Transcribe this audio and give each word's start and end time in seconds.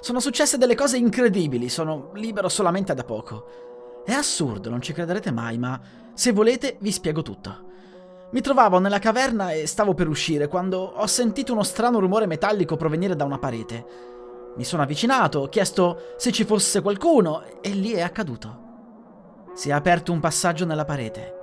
Sono 0.00 0.20
successe 0.20 0.58
delle 0.58 0.74
cose 0.74 0.96
incredibili, 0.96 1.68
sono 1.68 2.10
libero 2.14 2.48
solamente 2.48 2.94
da 2.94 3.04
poco. 3.04 4.02
È 4.04 4.12
assurdo, 4.12 4.70
non 4.70 4.80
ci 4.80 4.92
crederete 4.92 5.30
mai, 5.30 5.58
ma 5.58 5.80
se 6.14 6.32
volete 6.32 6.76
vi 6.80 6.90
spiego 6.90 7.22
tutto. 7.22 7.68
Mi 8.32 8.40
trovavo 8.40 8.78
nella 8.78 8.98
caverna 8.98 9.52
e 9.52 9.66
stavo 9.66 9.94
per 9.94 10.08
uscire 10.08 10.46
quando 10.46 10.78
ho 10.78 11.06
sentito 11.06 11.52
uno 11.52 11.64
strano 11.64 11.98
rumore 11.98 12.26
metallico 12.26 12.76
provenire 12.76 13.16
da 13.16 13.24
una 13.24 13.38
parete. 13.38 13.84
Mi 14.56 14.64
sono 14.64 14.82
avvicinato, 14.82 15.40
ho 15.40 15.48
chiesto 15.48 16.14
se 16.16 16.30
ci 16.30 16.44
fosse 16.44 16.80
qualcuno 16.80 17.42
e 17.60 17.70
lì 17.70 17.92
è 17.92 18.02
accaduto. 18.02 18.68
Si 19.54 19.68
è 19.68 19.72
aperto 19.72 20.12
un 20.12 20.20
passaggio 20.20 20.64
nella 20.64 20.84
parete. 20.84 21.34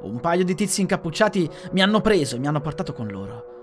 Un 0.00 0.20
paio 0.20 0.44
di 0.44 0.54
tizi 0.54 0.80
incappucciati 0.80 1.50
mi 1.72 1.82
hanno 1.82 2.00
preso 2.00 2.36
e 2.36 2.38
mi 2.38 2.46
hanno 2.46 2.60
portato 2.60 2.92
con 2.92 3.08
loro. 3.08 3.57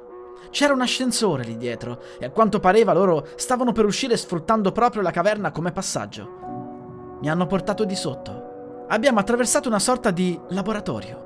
C'era 0.50 0.74
un 0.74 0.82
ascensore 0.82 1.44
lì 1.44 1.58
dietro 1.58 2.02
e 2.20 2.26
a 2.26 2.30
quanto 2.30 2.60
pareva 2.60 2.94
loro 2.94 3.28
stavano 3.36 3.72
per 3.72 3.86
uscire 3.86 4.18
sfruttando 4.18 4.72
proprio 4.72 5.02
la 5.02 5.12
caverna 5.12 5.52
come 5.52 5.72
passaggio. 5.72 7.18
Mi 7.22 7.30
hanno 7.30 7.48
portato 7.48 7.84
di 7.86 7.96
sotto. 7.96 8.86
Abbiamo 8.88 9.20
attraversato 9.20 9.68
una 9.68 9.80
sorta 9.80 10.12
di 10.12 10.40
laboratorio. 10.50 11.24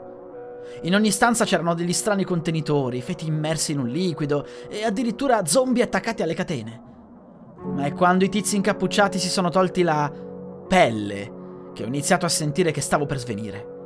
In 0.84 0.96
ogni 0.96 1.12
stanza 1.12 1.46
c'erano 1.46 1.74
degli 1.74 1.94
strani 1.94 2.24
contenitori, 2.24 3.02
feti 3.02 3.28
immersi 3.28 3.74
in 3.74 3.80
un 3.80 3.88
liquido 3.88 4.46
e 4.70 4.86
addirittura 4.86 5.46
zombie 5.46 5.84
attaccati 5.84 6.22
alle 6.22 6.34
catene. 6.34 6.82
Ma 7.62 7.84
è 7.86 7.94
quando 7.94 8.24
i 8.24 8.30
tizi 8.30 8.56
incappucciati 8.56 9.20
si 9.20 9.30
sono 9.30 9.50
tolti 9.50 9.84
la 9.84 10.12
pelle 10.68 11.38
che 11.74 11.84
ho 11.84 11.88
iniziato 11.88 12.26
a 12.26 12.30
sentire 12.30 12.72
che 12.72 12.82
stavo 12.82 13.06
per 13.06 13.20
svenire. 13.20 13.78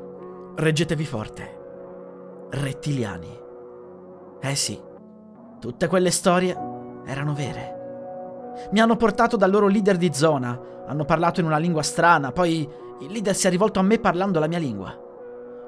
Reggetevi 0.55 1.05
forte. 1.05 1.57
Rettiliani. 2.51 3.39
Eh 4.39 4.55
sì, 4.55 4.79
tutte 5.63 5.87
quelle 5.87 6.11
storie 6.11 6.53
erano 7.05 7.33
vere. 7.33 8.65
Mi 8.71 8.81
hanno 8.81 8.97
portato 8.97 9.37
dal 9.37 9.49
loro 9.49 9.67
leader 9.67 9.95
di 9.95 10.11
zona, 10.13 10.59
hanno 10.85 11.05
parlato 11.05 11.39
in 11.39 11.45
una 11.45 11.55
lingua 11.55 11.81
strana, 11.83 12.33
poi 12.33 12.67
il 12.99 13.09
leader 13.09 13.33
si 13.33 13.47
è 13.47 13.49
rivolto 13.49 13.79
a 13.79 13.81
me 13.81 13.97
parlando 13.97 14.39
la 14.39 14.47
mia 14.47 14.57
lingua. 14.57 14.93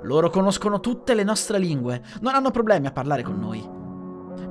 Loro 0.01 0.29
conoscono 0.29 0.81
tutte 0.81 1.13
le 1.13 1.23
nostre 1.23 1.59
lingue, 1.59 2.01
non 2.19 2.35
hanno 2.35 2.51
problemi 2.51 2.87
a 2.87 2.91
parlare 2.91 3.23
con 3.23 3.39
noi. 3.39 3.65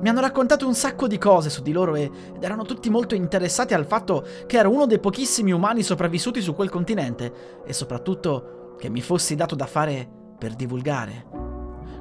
Mi 0.01 0.09
hanno 0.09 0.19
raccontato 0.19 0.65
un 0.65 0.73
sacco 0.73 1.05
di 1.05 1.19
cose 1.19 1.51
su 1.51 1.61
di 1.61 1.71
loro 1.71 1.93
ed 1.93 2.11
erano 2.39 2.63
tutti 2.63 2.89
molto 2.89 3.13
interessati 3.13 3.75
al 3.75 3.85
fatto 3.85 4.25
che 4.47 4.57
ero 4.57 4.71
uno 4.71 4.87
dei 4.87 4.99
pochissimi 4.99 5.51
umani 5.51 5.83
sopravvissuti 5.83 6.41
su 6.41 6.55
quel 6.55 6.71
continente 6.71 7.61
e 7.63 7.71
soprattutto 7.71 8.73
che 8.79 8.89
mi 8.89 9.01
fossi 9.01 9.35
dato 9.35 9.53
da 9.53 9.67
fare 9.67 10.09
per 10.39 10.55
divulgare. 10.55 11.44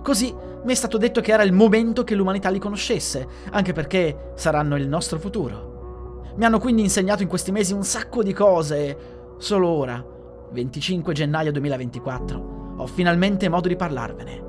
Così 0.05 0.34
mi 0.64 0.70
è 0.70 0.74
stato 0.74 0.98
detto 0.98 1.22
che 1.22 1.33
era 1.33 1.44
il 1.44 1.55
momento 1.55 2.05
che 2.05 2.14
l'umanità 2.14 2.50
li 2.50 2.58
conoscesse, 2.58 3.27
anche 3.50 3.72
perché 3.72 4.33
saranno 4.34 4.77
il 4.77 4.86
nostro 4.86 5.19
futuro. 5.19 6.34
Mi 6.36 6.44
hanno 6.44 6.58
quindi 6.58 6.83
insegnato 6.83 7.22
in 7.22 7.28
questi 7.28 7.50
mesi 7.52 7.72
un 7.72 7.84
sacco 7.84 8.22
di 8.22 8.34
cose 8.34 8.77
e 8.77 8.97
solo 9.38 9.66
ora, 9.66 10.05
25 10.50 11.14
gennaio 11.14 11.52
2024, 11.52 12.75
ho 12.77 12.86
finalmente 12.86 13.48
modo 13.48 13.66
di 13.66 13.77
parlarvene. 13.77 14.42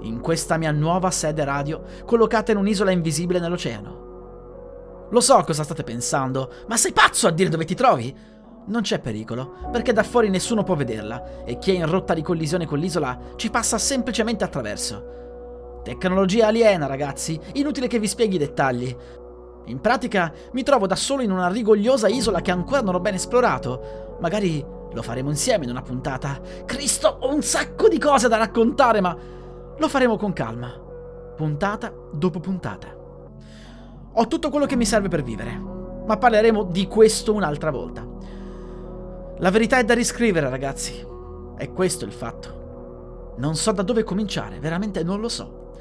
In 0.00 0.18
questa 0.18 0.56
mia 0.56 0.72
nuova 0.72 1.12
sede 1.12 1.44
radio, 1.44 1.84
collocata 2.04 2.50
in 2.50 2.58
un'isola 2.58 2.90
invisibile 2.90 3.38
nell'oceano. 3.38 5.08
Lo 5.08 5.20
so 5.20 5.40
cosa 5.44 5.62
state 5.62 5.84
pensando, 5.84 6.50
ma 6.66 6.76
sei 6.76 6.90
pazzo 6.90 7.28
a 7.28 7.30
dire 7.30 7.48
dove 7.48 7.64
ti 7.64 7.76
trovi? 7.76 8.12
Non 8.66 8.82
c'è 8.82 9.00
pericolo, 9.00 9.54
perché 9.72 9.92
da 9.92 10.02
fuori 10.02 10.28
nessuno 10.28 10.62
può 10.62 10.74
vederla 10.74 11.44
e 11.44 11.58
chi 11.58 11.72
è 11.72 11.74
in 11.74 11.90
rotta 11.90 12.14
di 12.14 12.22
collisione 12.22 12.66
con 12.66 12.78
l'isola 12.78 13.18
ci 13.36 13.50
passa 13.50 13.78
semplicemente 13.78 14.44
attraverso. 14.44 15.80
Tecnologia 15.82 16.48
aliena, 16.48 16.86
ragazzi, 16.86 17.40
inutile 17.54 17.86
che 17.86 17.98
vi 17.98 18.06
spieghi 18.06 18.36
i 18.36 18.38
dettagli. 18.38 18.94
In 19.66 19.80
pratica 19.80 20.32
mi 20.52 20.62
trovo 20.62 20.86
da 20.86 20.94
solo 20.94 21.22
in 21.22 21.30
una 21.30 21.48
rigogliosa 21.48 22.08
isola 22.08 22.40
che 22.42 22.50
ancora 22.50 22.82
non 22.82 22.94
ho 22.94 23.00
ben 23.00 23.14
esplorato. 23.14 24.18
Magari 24.20 24.64
lo 24.92 25.02
faremo 25.02 25.30
insieme 25.30 25.64
in 25.64 25.70
una 25.70 25.82
puntata. 25.82 26.40
Cristo, 26.66 27.18
ho 27.20 27.32
un 27.32 27.42
sacco 27.42 27.88
di 27.88 27.98
cose 27.98 28.28
da 28.28 28.36
raccontare, 28.36 29.00
ma 29.00 29.16
lo 29.76 29.88
faremo 29.88 30.16
con 30.16 30.32
calma. 30.32 30.70
Puntata 31.36 31.92
dopo 32.12 32.40
puntata. 32.40 32.94
Ho 34.12 34.26
tutto 34.26 34.50
quello 34.50 34.66
che 34.66 34.76
mi 34.76 34.84
serve 34.84 35.08
per 35.08 35.22
vivere, 35.22 35.56
ma 36.06 36.16
parleremo 36.16 36.64
di 36.64 36.86
questo 36.86 37.32
un'altra 37.32 37.70
volta. 37.70 38.09
La 39.40 39.50
verità 39.50 39.78
è 39.78 39.84
da 39.84 39.94
riscrivere, 39.94 40.50
ragazzi. 40.50 41.02
È 41.56 41.72
questo 41.72 42.04
il 42.04 42.12
fatto. 42.12 43.32
Non 43.38 43.56
so 43.56 43.72
da 43.72 43.80
dove 43.80 44.04
cominciare, 44.04 44.60
veramente 44.60 45.02
non 45.02 45.18
lo 45.18 45.30
so. 45.30 45.72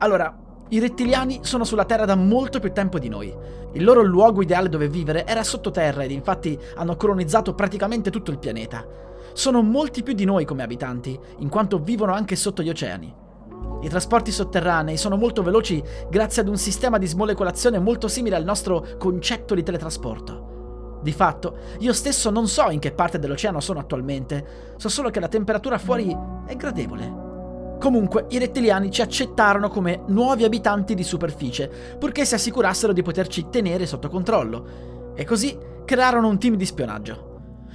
Allora, 0.00 0.36
i 0.68 0.78
rettiliani 0.78 1.38
sono 1.40 1.64
sulla 1.64 1.86
Terra 1.86 2.04
da 2.04 2.16
molto 2.16 2.60
più 2.60 2.70
tempo 2.70 2.98
di 2.98 3.08
noi. 3.08 3.34
Il 3.72 3.82
loro 3.82 4.02
luogo 4.02 4.42
ideale 4.42 4.68
dove 4.68 4.90
vivere 4.90 5.24
era 5.24 5.42
sottoterra 5.42 6.02
ed 6.02 6.10
infatti 6.10 6.58
hanno 6.74 6.96
colonizzato 6.96 7.54
praticamente 7.54 8.10
tutto 8.10 8.30
il 8.30 8.38
pianeta. 8.38 8.86
Sono 9.32 9.62
molti 9.62 10.02
più 10.02 10.12
di 10.12 10.26
noi 10.26 10.44
come 10.44 10.62
abitanti, 10.62 11.18
in 11.38 11.48
quanto 11.48 11.78
vivono 11.78 12.12
anche 12.12 12.36
sotto 12.36 12.62
gli 12.62 12.68
oceani. 12.68 13.14
I 13.80 13.88
trasporti 13.88 14.30
sotterranei 14.30 14.98
sono 14.98 15.16
molto 15.16 15.42
veloci 15.42 15.82
grazie 16.10 16.42
ad 16.42 16.48
un 16.48 16.58
sistema 16.58 16.98
di 16.98 17.06
smolecolazione 17.06 17.78
molto 17.78 18.06
simile 18.06 18.36
al 18.36 18.44
nostro 18.44 18.84
concetto 18.98 19.54
di 19.54 19.62
teletrasporto. 19.62 20.47
Di 21.00 21.12
fatto, 21.12 21.56
io 21.78 21.92
stesso 21.92 22.30
non 22.30 22.48
so 22.48 22.70
in 22.70 22.80
che 22.80 22.92
parte 22.92 23.18
dell'oceano 23.18 23.60
sono 23.60 23.78
attualmente, 23.78 24.74
so 24.76 24.88
solo 24.88 25.10
che 25.10 25.20
la 25.20 25.28
temperatura 25.28 25.78
fuori 25.78 26.16
è 26.46 26.56
gradevole. 26.56 27.26
Comunque, 27.78 28.26
i 28.30 28.38
rettiliani 28.38 28.90
ci 28.90 29.02
accettarono 29.02 29.68
come 29.68 30.02
nuovi 30.08 30.42
abitanti 30.42 30.94
di 30.94 31.04
superficie, 31.04 31.70
purché 31.98 32.24
si 32.24 32.34
assicurassero 32.34 32.92
di 32.92 33.02
poterci 33.02 33.48
tenere 33.50 33.86
sotto 33.86 34.08
controllo. 34.08 35.12
E 35.14 35.24
così 35.24 35.56
crearono 35.84 36.28
un 36.28 36.38
team 36.38 36.56
di 36.56 36.66
spionaggio. 36.66 37.26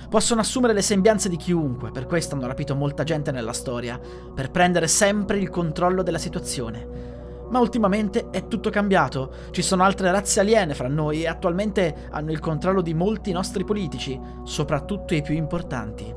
Possono 0.10 0.42
assumere 0.42 0.74
le 0.74 0.82
sembianze 0.82 1.30
di 1.30 1.38
chiunque, 1.38 1.92
per 1.92 2.06
questo 2.06 2.36
hanno 2.36 2.48
rapito 2.48 2.76
molta 2.76 3.04
gente 3.04 3.32
nella 3.32 3.54
storia, 3.54 4.00
per 4.36 4.52
prendere 4.52 4.88
sempre 4.88 5.38
il 5.38 5.50
controllo 5.50 6.04
della 6.04 6.18
situazione. 6.18 7.13
Ma 7.54 7.60
ultimamente 7.60 8.32
è 8.32 8.48
tutto 8.48 8.72
cambiato, 8.72 9.32
ci 9.52 9.62
sono 9.62 9.84
altre 9.84 10.10
razze 10.10 10.40
aliene 10.40 10.74
fra 10.74 10.88
noi 10.88 11.22
e 11.22 11.28
attualmente 11.28 12.08
hanno 12.10 12.32
il 12.32 12.40
controllo 12.40 12.82
di 12.82 12.96
molti 12.96 13.32
nostri 13.32 13.64
politici, 13.64 14.20
soprattutto 14.44 15.14
i 15.14 15.22
più 15.22 15.36
importanti. 15.36 16.12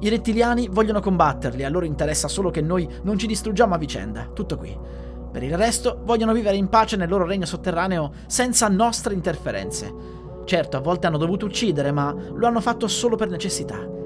I 0.00 0.08
rettiliani 0.08 0.66
vogliono 0.68 0.98
combatterli, 0.98 1.62
a 1.62 1.68
loro 1.68 1.84
interessa 1.84 2.26
solo 2.26 2.50
che 2.50 2.60
noi 2.60 2.88
non 3.02 3.16
ci 3.16 3.28
distruggiamo 3.28 3.76
a 3.76 3.78
vicenda, 3.78 4.30
tutto 4.34 4.56
qui. 4.56 4.76
Per 5.30 5.44
il 5.44 5.56
resto 5.56 6.00
vogliono 6.02 6.32
vivere 6.32 6.56
in 6.56 6.68
pace 6.68 6.96
nel 6.96 7.08
loro 7.08 7.24
regno 7.24 7.46
sotterraneo 7.46 8.10
senza 8.26 8.66
nostre 8.66 9.14
interferenze. 9.14 9.94
Certo, 10.44 10.76
a 10.76 10.80
volte 10.80 11.06
hanno 11.06 11.18
dovuto 11.18 11.46
uccidere, 11.46 11.92
ma 11.92 12.12
lo 12.12 12.46
hanno 12.48 12.60
fatto 12.60 12.88
solo 12.88 13.14
per 13.14 13.30
necessità. 13.30 13.97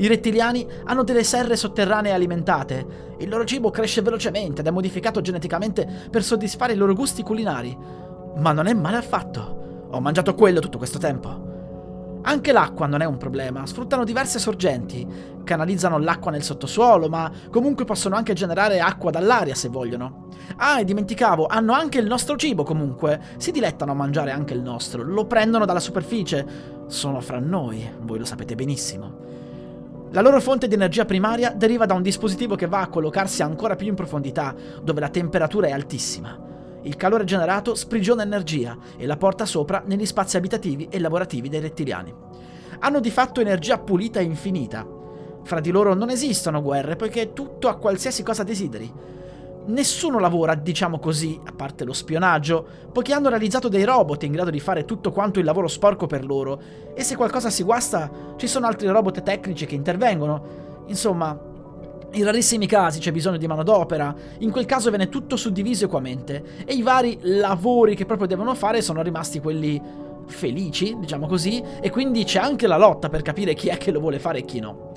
I 0.00 0.06
rettiliani 0.06 0.66
hanno 0.84 1.04
delle 1.04 1.22
serre 1.22 1.56
sotterranee 1.56 2.12
alimentate. 2.12 3.14
Il 3.18 3.28
loro 3.28 3.44
cibo 3.44 3.68
cresce 3.68 4.00
velocemente 4.00 4.62
ed 4.62 4.66
è 4.66 4.70
modificato 4.70 5.20
geneticamente 5.20 5.86
per 6.10 6.22
soddisfare 6.22 6.72
i 6.72 6.76
loro 6.76 6.94
gusti 6.94 7.22
culinari. 7.22 7.76
Ma 8.36 8.52
non 8.52 8.66
è 8.66 8.72
male 8.72 8.96
affatto. 8.96 9.88
Ho 9.90 10.00
mangiato 10.00 10.34
quello 10.34 10.60
tutto 10.60 10.78
questo 10.78 10.98
tempo. 10.98 11.48
Anche 12.22 12.50
l'acqua 12.50 12.86
non 12.86 13.02
è 13.02 13.04
un 13.04 13.18
problema, 13.18 13.66
sfruttano 13.66 14.04
diverse 14.04 14.38
sorgenti, 14.38 15.06
canalizzano 15.44 15.98
l'acqua 15.98 16.30
nel 16.30 16.42
sottosuolo, 16.42 17.10
ma 17.10 17.30
comunque 17.50 17.84
possono 17.84 18.16
anche 18.16 18.32
generare 18.32 18.80
acqua 18.80 19.10
dall'aria 19.10 19.54
se 19.54 19.68
vogliono. 19.68 20.28
Ah, 20.56 20.80
e 20.80 20.84
dimenticavo, 20.84 21.46
hanno 21.46 21.74
anche 21.74 21.98
il 21.98 22.06
nostro 22.06 22.36
cibo 22.36 22.62
comunque, 22.62 23.20
si 23.36 23.50
dilettano 23.50 23.92
a 23.92 23.96
mangiare 23.96 24.30
anche 24.30 24.54
il 24.54 24.62
nostro, 24.62 25.02
lo 25.02 25.26
prendono 25.26 25.66
dalla 25.66 25.80
superficie. 25.80 26.46
Sono 26.86 27.20
fra 27.20 27.38
noi, 27.38 27.86
voi 28.00 28.18
lo 28.18 28.24
sapete 28.24 28.54
benissimo. 28.54 29.49
La 30.12 30.22
loro 30.22 30.40
fonte 30.40 30.66
di 30.66 30.74
energia 30.74 31.04
primaria 31.04 31.52
deriva 31.52 31.86
da 31.86 31.94
un 31.94 32.02
dispositivo 32.02 32.56
che 32.56 32.66
va 32.66 32.80
a 32.80 32.88
collocarsi 32.88 33.42
ancora 33.42 33.76
più 33.76 33.86
in 33.86 33.94
profondità, 33.94 34.52
dove 34.82 34.98
la 34.98 35.08
temperatura 35.08 35.68
è 35.68 35.70
altissima. 35.70 36.36
Il 36.82 36.96
calore 36.96 37.22
generato 37.22 37.76
sprigiona 37.76 38.24
energia 38.24 38.76
e 38.96 39.06
la 39.06 39.16
porta 39.16 39.46
sopra 39.46 39.84
negli 39.86 40.04
spazi 40.04 40.36
abitativi 40.36 40.88
e 40.90 40.98
lavorativi 40.98 41.48
dei 41.48 41.60
rettiliani. 41.60 42.12
Hanno 42.80 42.98
di 42.98 43.10
fatto 43.10 43.40
energia 43.40 43.78
pulita 43.78 44.18
e 44.18 44.24
infinita. 44.24 44.84
Fra 45.44 45.60
di 45.60 45.70
loro 45.70 45.94
non 45.94 46.10
esistono 46.10 46.60
guerre 46.60 46.96
poiché 46.96 47.32
tutto 47.32 47.68
ha 47.68 47.76
qualsiasi 47.76 48.24
cosa 48.24 48.42
desideri. 48.42 48.92
Nessuno 49.66 50.18
lavora, 50.18 50.54
diciamo 50.54 50.98
così, 50.98 51.38
a 51.44 51.52
parte 51.52 51.84
lo 51.84 51.92
spionaggio, 51.92 52.66
poiché 52.92 53.12
hanno 53.12 53.28
realizzato 53.28 53.68
dei 53.68 53.84
robot 53.84 54.22
in 54.24 54.32
grado 54.32 54.50
di 54.50 54.58
fare 54.58 54.84
tutto 54.84 55.12
quanto 55.12 55.38
il 55.38 55.44
lavoro 55.44 55.68
sporco 55.68 56.06
per 56.06 56.24
loro, 56.24 56.60
e 56.94 57.02
se 57.02 57.14
qualcosa 57.14 57.50
si 57.50 57.62
guasta, 57.62 58.10
ci 58.36 58.46
sono 58.46 58.66
altri 58.66 58.88
robot 58.88 59.22
tecnici 59.22 59.66
che 59.66 59.74
intervengono. 59.74 60.84
Insomma, 60.86 61.38
in 62.12 62.24
rarissimi 62.24 62.66
casi 62.66 62.98
c'è 62.98 63.12
bisogno 63.12 63.36
di 63.36 63.46
manodopera, 63.46 64.12
in 64.38 64.50
quel 64.50 64.66
caso 64.66 64.88
viene 64.88 65.08
tutto 65.08 65.36
suddiviso 65.36 65.84
equamente, 65.84 66.42
e 66.64 66.74
i 66.74 66.82
vari 66.82 67.18
lavori 67.20 67.94
che 67.94 68.06
proprio 68.06 68.26
devono 68.26 68.54
fare 68.54 68.82
sono 68.82 69.02
rimasti 69.02 69.40
quelli 69.40 69.80
felici, 70.26 70.96
diciamo 70.98 71.26
così, 71.26 71.62
e 71.80 71.90
quindi 71.90 72.24
c'è 72.24 72.40
anche 72.40 72.66
la 72.66 72.78
lotta 72.78 73.08
per 73.08 73.22
capire 73.22 73.54
chi 73.54 73.68
è 73.68 73.76
che 73.76 73.92
lo 73.92 74.00
vuole 74.00 74.18
fare 74.18 74.38
e 74.38 74.44
chi 74.44 74.58
no. 74.58 74.89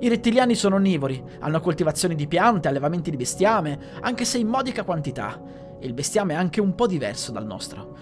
I 0.00 0.08
rettiliani 0.08 0.54
sono 0.54 0.76
onnivori, 0.76 1.20
hanno 1.40 1.60
coltivazioni 1.60 2.14
di 2.14 2.28
piante, 2.28 2.68
allevamenti 2.68 3.10
di 3.10 3.16
bestiame, 3.16 3.78
anche 4.00 4.24
se 4.24 4.38
in 4.38 4.46
modica 4.46 4.84
quantità, 4.84 5.40
e 5.80 5.86
il 5.86 5.92
bestiame 5.92 6.34
è 6.34 6.36
anche 6.36 6.60
un 6.60 6.76
po' 6.76 6.86
diverso 6.86 7.32
dal 7.32 7.44
nostro. 7.44 7.96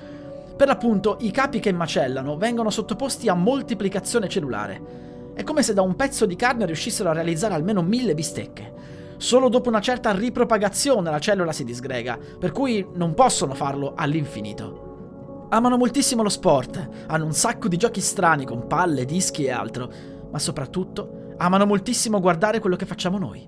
Per 0.57 0.67
l'appunto, 0.67 1.17
i 1.21 1.31
capi 1.31 1.59
che 1.59 1.73
macellano 1.73 2.37
vengono 2.37 2.69
sottoposti 2.69 3.31
a 3.31 3.35
moltiplicazione 3.35 4.29
cellulare. 4.29 5.33
È 5.35 5.43
come 5.43 5.63
se 5.63 5.73
da 5.73 5.81
un 5.81 5.97
pezzo 5.97 6.27
di 6.27 6.37
carne 6.37 6.67
riuscissero 6.67 7.09
a 7.09 7.15
realizzare 7.15 7.55
almeno 7.55 7.81
mille 7.81 8.15
bistecche. 8.15 8.75
Solo 9.17 9.49
dopo 9.49 9.71
una 9.71 9.81
certa 9.81 10.13
ripropagazione 10.13 11.11
la 11.11 11.19
cellula 11.19 11.53
si 11.53 11.65
disgrega, 11.65 12.19
per 12.39 12.53
cui 12.53 12.87
non 12.93 13.15
possono 13.15 13.55
farlo 13.55 13.95
all'infinito. 13.97 15.47
Amano 15.49 15.79
moltissimo 15.79 16.23
lo 16.23 16.29
sport, 16.29 16.89
hanno 17.07 17.25
un 17.25 17.33
sacco 17.33 17.69
di 17.69 17.79
giochi 17.79 18.03
strani 18.03 18.45
con 18.45 18.67
palle, 18.67 19.07
dischi 19.07 19.45
e 19.45 19.51
altro, 19.51 19.91
ma 20.31 20.39
soprattutto 20.39 21.25
amano 21.39 21.67
moltissimo 21.67 22.21
guardare 22.21 22.61
quello 22.61 22.77
che 22.77 22.87
facciamo 22.87 23.19
noi. 23.19 23.47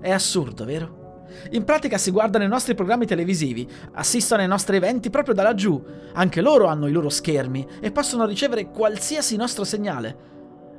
È 0.00 0.10
assurdo, 0.10 0.64
vero? 0.64 1.26
In 1.50 1.64
pratica 1.64 1.98
si 1.98 2.10
guardano 2.10 2.44
i 2.44 2.48
nostri 2.48 2.74
programmi 2.74 3.06
televisivi, 3.06 3.68
assistono 3.92 4.42
ai 4.42 4.48
nostri 4.48 4.76
eventi 4.76 5.10
proprio 5.10 5.34
da 5.34 5.42
laggiù, 5.42 5.82
anche 6.14 6.40
loro 6.40 6.66
hanno 6.66 6.86
i 6.86 6.92
loro 6.92 7.08
schermi 7.08 7.66
e 7.80 7.90
possono 7.90 8.26
ricevere 8.26 8.70
qualsiasi 8.70 9.36
nostro 9.36 9.64
segnale. 9.64 10.26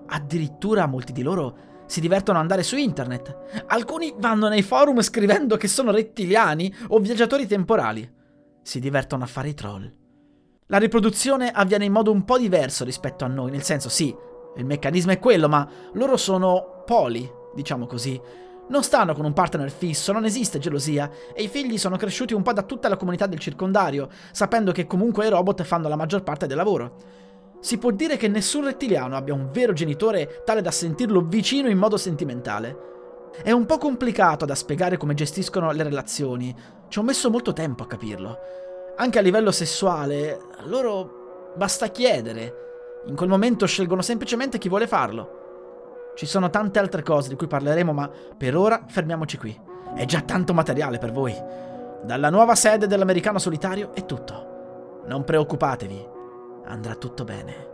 Addirittura 0.08 0.88
molti 0.88 1.14
di 1.14 1.22
loro 1.22 1.68
si 1.86 2.02
divertono 2.02 2.38
ad 2.38 2.44
andare 2.44 2.64
su 2.64 2.78
internet. 2.78 3.64
Alcuni 3.68 4.14
vanno 4.18 4.48
nei 4.48 4.62
forum 4.62 5.02
scrivendo 5.02 5.58
che 5.58 5.68
sono 5.68 5.92
rettiliani 5.92 6.74
o 6.90 7.00
viaggiatori 7.00 7.48
temporali. 7.48 8.12
Si 8.62 8.80
divertono 8.80 9.24
a 9.24 9.28
fare 9.28 9.50
i 9.50 9.54
troll. 9.54 9.92
La 10.68 10.78
riproduzione 10.78 11.50
avviene 11.50 11.86
in 11.86 11.92
modo 11.92 12.12
un 12.12 12.26
po' 12.26 12.38
diverso 12.38 12.84
rispetto 12.84 13.26
a 13.26 13.28
noi, 13.28 13.50
nel 13.50 13.64
senso 13.64 13.90
sì, 13.90 14.16
il 14.56 14.66
meccanismo 14.66 15.12
è 15.12 15.20
quello, 15.20 15.48
ma 15.48 15.68
loro 15.94 16.18
sono 16.18 16.84
poli, 16.86 17.30
diciamo 17.54 17.86
così. 17.86 18.20
Non 18.70 18.84
stanno 18.84 19.14
con 19.14 19.26
un 19.26 19.34
partner 19.34 19.72
fisso, 19.72 20.12
non 20.12 20.26
esiste 20.26 20.60
gelosia, 20.60 21.10
e 21.34 21.44
i 21.44 21.48
figli 21.48 21.78
sono 21.78 21.98
cresciuti 21.98 22.34
un 22.34 22.44
po' 22.44 22.54
da 22.54 22.62
tutta 22.62 22.88
la 22.88 22.98
comunità 22.98 23.26
del 23.26 23.40
circondario, 23.40 24.10
sapendo 24.32 24.72
che 24.72 24.86
comunque 24.86 25.26
i 25.26 25.30
robot 25.30 25.64
fanno 25.64 25.88
la 25.88 25.96
maggior 25.96 26.22
parte 26.22 26.46
del 26.46 26.58
lavoro. 26.58 26.96
Si 27.62 27.78
può 27.78 27.92
dire 27.92 28.16
che 28.16 28.28
nessun 28.28 28.66
rettiliano 28.66 29.16
abbia 29.16 29.34
un 29.34 29.50
vero 29.52 29.74
genitore 29.74 30.44
tale 30.46 30.62
da 30.62 30.72
sentirlo 30.72 31.22
vicino 31.22 31.68
in 31.68 31.78
modo 31.78 31.98
sentimentale. 31.98 32.88
È 33.42 33.52
un 33.52 33.66
po' 33.66 33.78
complicato 33.78 34.46
da 34.46 34.56
spiegare 34.56 34.98
come 34.98 35.14
gestiscono 35.14 35.72
le 35.72 35.84
relazioni, 35.84 36.56
ci 36.90 37.00
ho 37.00 37.04
messo 37.04 37.30
molto 37.30 37.54
tempo 37.54 37.84
a 37.84 37.88
capirlo. 37.88 38.38
Anche 38.98 39.18
a 39.18 39.22
livello 39.22 39.52
sessuale, 39.52 40.40
loro 40.66 41.54
basta 41.56 41.88
chiedere, 41.88 42.69
in 43.08 43.16
quel 43.16 43.30
momento 43.30 43.66
scelgono 43.66 44.02
semplicemente 44.02 44.58
chi 44.58 44.70
vuole 44.70 44.88
farlo. 44.88 46.14
Ci 46.16 46.26
sono 46.26 46.50
tante 46.50 46.80
altre 46.80 47.02
cose 47.02 47.30
di 47.30 47.36
cui 47.36 47.48
parleremo, 47.48 47.94
ma 47.94 48.10
per 48.38 48.56
ora 48.56 48.84
fermiamoci 48.88 49.38
qui. 49.38 49.58
È 49.96 50.06
già 50.06 50.22
tanto 50.22 50.54
materiale 50.54 50.98
per 50.98 51.12
voi. 51.12 51.34
Dalla 52.04 52.30
nuova 52.30 52.56
sede 52.56 52.88
dell'americano 52.88 53.40
solitario 53.40 53.94
è 53.94 54.06
tutto. 54.06 55.02
Non 55.06 55.24
preoccupatevi, 55.24 56.08
andrà 56.66 56.96
tutto 56.96 57.24
bene. 57.24 57.68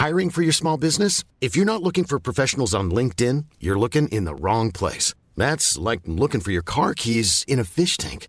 Hiring 0.00 0.30
for 0.30 0.42
your 0.42 0.54
small 0.54 0.78
business? 0.78 1.24
If 1.40 1.56
you're 1.56 1.70
not 1.70 1.82
looking 1.82 2.06
for 2.06 2.18
professionals 2.18 2.72
on 2.72 2.90
LinkedIn, 2.90 3.44
you're 3.58 3.78
looking 3.78 4.08
in 4.08 4.24
the 4.24 4.34
wrong 4.34 4.70
place. 4.70 5.12
That's 5.36 5.76
like 5.76 6.02
looking 6.06 6.40
for 6.40 6.50
your 6.50 6.62
car 6.62 6.94
keys 6.94 7.44
in 7.46 7.58
a 7.58 7.64
fish 7.64 7.96
tank. 7.96 8.28